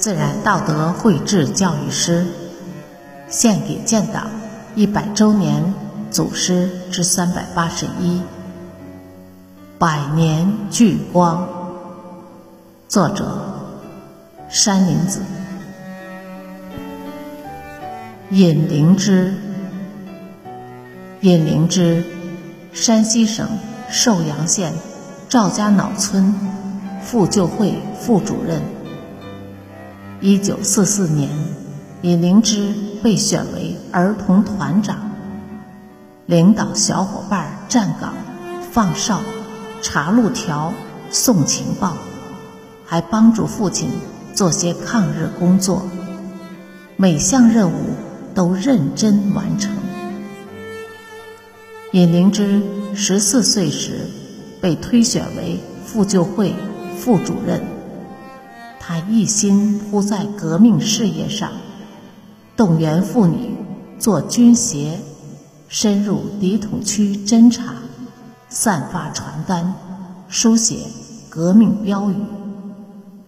[0.00, 2.24] 自然道德绘制教育师，
[3.28, 4.30] 献给建党
[4.74, 5.74] 一百周年
[6.10, 8.22] 祖师之三百八十一。
[9.78, 11.46] 百年聚光。
[12.88, 13.26] 作者：
[14.48, 15.20] 山林子。
[18.30, 19.34] 尹灵芝。
[21.20, 22.02] 尹灵芝，
[22.72, 23.46] 山西省
[23.90, 24.72] 寿阳县
[25.28, 26.34] 赵家脑村
[27.02, 28.62] 妇救会副主任。
[30.22, 31.30] 一九四四年，
[32.02, 35.10] 尹灵芝被选为儿童团长，
[36.26, 38.12] 领导小伙伴站岗、
[38.70, 39.20] 放哨。
[39.82, 40.74] 查路条、
[41.10, 41.96] 送情报，
[42.84, 43.88] 还帮助父亲
[44.34, 45.82] 做些抗日工作，
[46.96, 47.76] 每项任务
[48.34, 49.72] 都认真完成。
[51.92, 52.60] 尹灵芝
[52.94, 54.06] 十四岁时
[54.60, 56.54] 被推选为妇救会
[56.98, 57.62] 副主任，
[58.80, 61.52] 他一心扑在革命事业上，
[62.56, 63.54] 动员妇女
[63.98, 64.98] 做军鞋，
[65.68, 67.74] 深入敌统区侦察。
[68.48, 69.74] 散发传单，
[70.28, 70.78] 书写
[71.28, 72.16] 革命标语，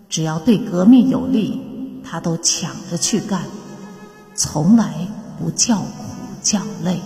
[0.08, 1.60] 只要对革命有利，
[2.02, 3.42] 他都抢着去干，
[4.34, 5.06] 从来
[5.38, 5.86] 不叫苦
[6.42, 6.98] 叫累。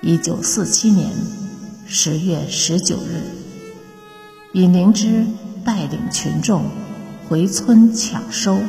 [0.00, 1.10] 一九四七年
[1.86, 3.22] 十月十九日，
[4.52, 5.26] 尹灵芝
[5.66, 6.62] 带领群众
[7.28, 8.60] 回村抢收，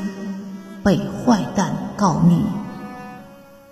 [0.83, 2.41] 被坏蛋告密，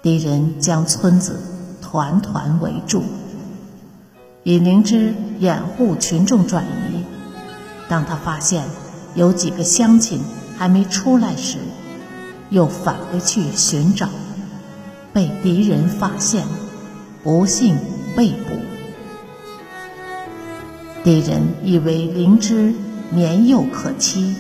[0.03, 1.41] 敌人将村子
[1.81, 3.03] 团团围住。
[4.43, 7.03] 尹灵芝掩护群众转移，
[7.89, 8.63] 当他发现
[9.15, 10.21] 有几个乡亲
[10.55, 11.57] 还没出来时，
[12.51, 14.07] 又返回去寻找，
[15.11, 16.45] 被敌人发现，
[17.23, 17.75] 不幸
[18.15, 18.55] 被捕。
[21.03, 22.71] 敌人以为灵芝
[23.15, 24.35] 年幼可欺，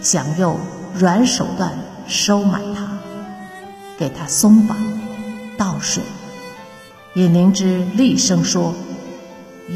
[0.00, 0.56] 想用
[0.94, 1.76] 软手段
[2.06, 2.88] 收买他，
[3.98, 4.76] 给他松绑、
[5.58, 6.02] 倒水。
[7.14, 8.72] 尹灵芝厉声说。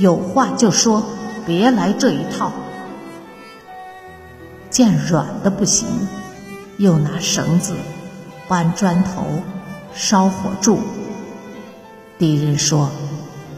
[0.00, 1.03] 有话就说，
[1.47, 2.53] 别来这一套。
[4.69, 5.88] 见软的不行，
[6.76, 7.72] 又拿绳子
[8.47, 9.25] 搬砖头
[9.94, 10.81] 烧火柱。
[12.19, 12.91] 敌人说：“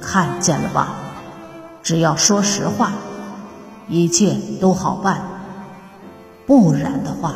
[0.00, 0.94] 看见了吧？
[1.82, 2.92] 只要说实话，
[3.90, 5.20] 一切都好办。
[6.46, 7.34] 不然的话，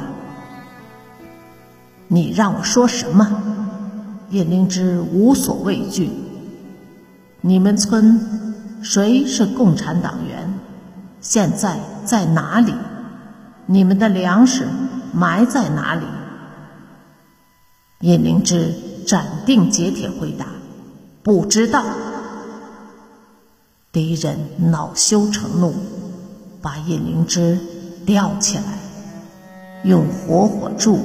[2.09, 3.43] 你让我说什么？”
[4.31, 6.09] 叶灵芝无所畏惧。
[7.43, 8.41] 你们村。
[8.87, 10.59] 谁是共产党员？
[11.19, 12.75] 现在在哪里？
[13.65, 14.69] 你们的粮食
[15.11, 16.05] 埋在哪里？
[18.01, 18.75] 叶灵芝
[19.07, 20.45] 斩钉截铁回答
[21.25, 21.83] ：“不知道。”
[23.91, 24.37] 敌人
[24.71, 25.73] 恼羞成怒，
[26.65, 27.59] 把叶灵芝
[28.07, 28.79] 吊起来，
[29.85, 30.99] 用火火柱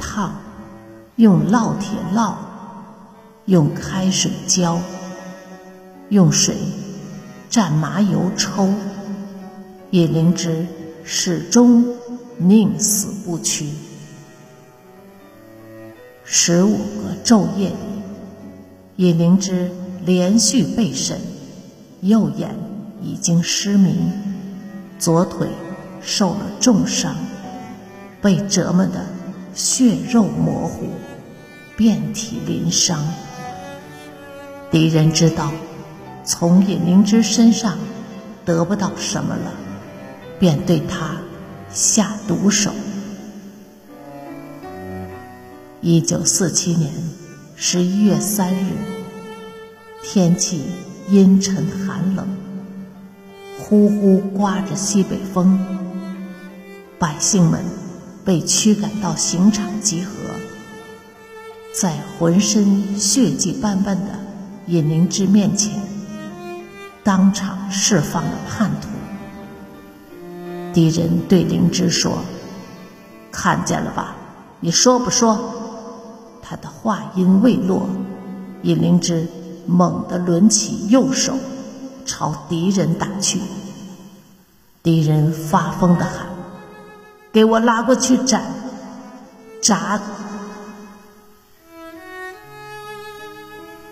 [0.00, 0.32] 烫，
[1.16, 2.32] 用烙铁烙，
[3.44, 4.80] 用开水浇，
[6.08, 6.56] 用水。
[7.50, 8.70] 蘸麻油抽，
[9.90, 10.66] 叶灵芝
[11.04, 11.84] 始终
[12.38, 13.68] 宁死不屈。
[16.24, 17.74] 十五个昼夜里，
[18.96, 19.70] 叶灵芝
[20.06, 21.20] 连续被审，
[22.00, 22.56] 右眼
[23.02, 24.10] 已经失明，
[25.02, 25.48] 左腿
[26.00, 27.16] 受了重伤，
[28.20, 29.04] 被折磨得
[29.52, 30.90] 血肉模糊，
[31.76, 33.04] 遍体鳞伤。
[34.70, 35.50] 敌人知道。
[36.24, 37.76] 从尹灵芝身上
[38.44, 39.52] 得不到什么了，
[40.38, 41.16] 便对他
[41.72, 42.70] 下毒手。
[45.80, 46.92] 一九四七年
[47.56, 48.68] 十一月三日，
[50.00, 50.62] 天气
[51.08, 51.91] 阴沉寒，
[53.72, 55.58] 呼呼刮着西北风，
[56.98, 57.64] 百姓们
[58.22, 60.10] 被驱赶到刑场集合，
[61.74, 64.10] 在浑身血迹斑斑的
[64.66, 65.72] 尹灵芝面前。
[67.02, 68.88] 当场释放了叛徒。
[70.74, 72.18] 敌人对灵芝说
[73.32, 74.14] ：“看见了吧？
[74.60, 75.40] 你说不说？”
[76.44, 77.88] 他的话音未落，
[78.64, 79.26] 尹灵芝
[79.66, 81.32] 猛地抡起右手，
[82.04, 83.40] 朝敌人打去。
[84.82, 86.26] 敌人发疯地喊
[87.32, 88.42] ：“给我拉过去斩！”
[89.62, 90.00] 铡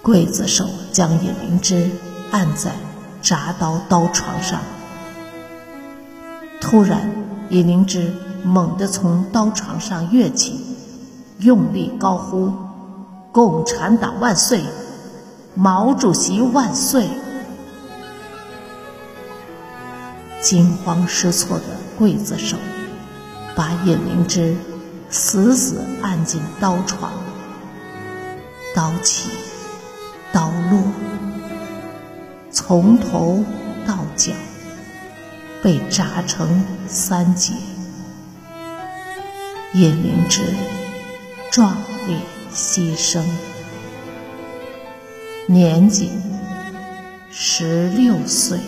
[0.03, 1.91] 刽子手将尹灵芝
[2.33, 2.73] 按在。
[3.23, 4.59] 铡刀刀床上，
[6.59, 7.13] 突然，
[7.51, 8.11] 尹灵芝
[8.43, 10.59] 猛地从刀床上跃起，
[11.41, 12.51] 用力高呼
[13.31, 14.65] ：“共产党万岁！
[15.55, 17.09] 毛主席万岁！”
[20.43, 21.65] 惊慌失措的
[21.99, 22.57] 刽子手
[23.55, 24.57] 把尹灵芝
[25.11, 27.13] 死死按进刀床，
[28.75, 29.29] 刀起
[30.33, 30.83] 刀落，
[32.51, 33.45] 从头
[33.87, 34.33] 到脚
[35.63, 37.53] 被扎成三截。
[39.75, 40.43] 尹灵芝
[41.51, 41.77] 壮
[42.07, 42.17] 烈
[42.55, 43.23] 牺牲，
[45.47, 46.11] 年仅
[47.31, 48.59] 十六岁。